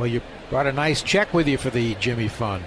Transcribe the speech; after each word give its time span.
Well, 0.00 0.06
you 0.06 0.22
brought 0.48 0.66
a 0.66 0.72
nice 0.72 1.02
check 1.02 1.34
with 1.34 1.46
you 1.46 1.58
for 1.58 1.68
the 1.68 1.94
Jimmy 1.96 2.28
Fund. 2.28 2.64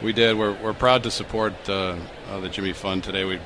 We 0.00 0.12
did. 0.12 0.38
We're, 0.38 0.52
we're 0.62 0.72
proud 0.74 1.02
to 1.02 1.10
support 1.10 1.54
uh, 1.68 1.96
uh, 2.30 2.38
the 2.38 2.48
Jimmy 2.48 2.72
Fund 2.72 3.02
today. 3.02 3.24
We 3.24 3.40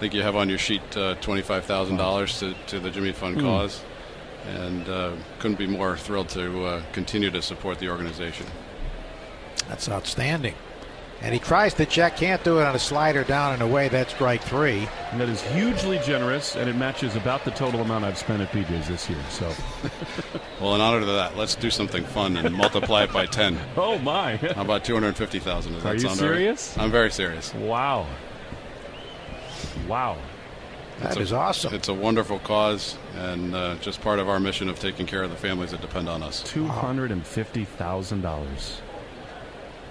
think 0.00 0.12
you 0.12 0.22
have 0.22 0.34
on 0.34 0.48
your 0.48 0.58
sheet 0.58 0.82
uh, 0.96 1.14
$25,000 1.20 2.38
to, 2.40 2.54
to 2.66 2.80
the 2.80 2.90
Jimmy 2.90 3.12
Fund 3.12 3.36
Hmm. 3.36 3.42
cause. 3.42 3.80
And 4.48 4.88
uh, 4.88 5.12
couldn't 5.38 5.56
be 5.58 5.68
more 5.68 5.96
thrilled 5.96 6.30
to 6.30 6.64
uh, 6.64 6.82
continue 6.90 7.30
to 7.30 7.42
support 7.42 7.78
the 7.78 7.90
organization. 7.90 8.46
That's 9.68 9.88
outstanding. 9.88 10.54
And 11.20 11.34
he 11.34 11.40
tries 11.40 11.74
to 11.74 11.84
check, 11.86 12.16
can't 12.16 12.42
do 12.44 12.60
it 12.60 12.64
on 12.64 12.76
a 12.76 12.78
slider 12.78 13.24
down 13.24 13.52
and 13.52 13.60
away. 13.60 13.88
That's 13.88 14.12
strike 14.14 14.40
three. 14.42 14.88
And 15.10 15.20
that 15.20 15.28
is 15.28 15.42
hugely 15.42 15.98
generous, 15.98 16.54
and 16.54 16.70
it 16.70 16.76
matches 16.76 17.16
about 17.16 17.44
the 17.44 17.50
total 17.50 17.80
amount 17.80 18.04
I've 18.04 18.16
spent 18.16 18.40
at 18.40 18.52
BJ's 18.52 18.86
this 18.86 19.10
year. 19.10 19.18
So, 19.30 19.52
Well, 20.60 20.76
in 20.76 20.80
honor 20.80 20.98
of 20.98 21.06
that, 21.08 21.36
let's 21.36 21.56
do 21.56 21.70
something 21.70 22.04
fun 22.04 22.36
and 22.36 22.54
multiply 22.54 23.02
it 23.02 23.12
by 23.12 23.26
10. 23.26 23.58
oh 23.76 23.98
my! 23.98 24.36
How 24.54 24.62
about 24.62 24.84
250,000? 24.84 25.72
Does 25.72 25.82
that 25.82 25.88
Are 25.90 25.94
you 25.94 26.00
sound 26.00 26.20
all 26.20 26.26
right? 26.28 26.34
serious? 26.36 26.78
I'm 26.78 26.90
very 26.92 27.10
serious. 27.10 27.52
wow, 27.54 28.06
wow. 29.88 30.16
That 31.00 31.12
It's 31.12 31.20
is 31.20 31.32
a- 31.32 31.36
awesome. 31.36 31.74
It's 31.74 31.88
a 31.88 31.94
wonderful 31.94 32.38
cause 32.40 32.96
and 33.16 33.54
uh, 33.54 33.76
just 33.76 34.00
part 34.00 34.18
of 34.18 34.28
our 34.28 34.40
mission 34.40 34.68
of 34.68 34.78
taking 34.80 35.06
care 35.06 35.22
of 35.22 35.30
the 35.30 35.36
families 35.36 35.70
that 35.70 35.80
depend 35.80 36.08
on 36.08 36.22
us. 36.22 36.42
Two 36.44 36.66
hundred 36.66 37.12
and 37.12 37.24
fifty 37.24 37.64
thousand 37.64 38.22
dollars. 38.22 38.80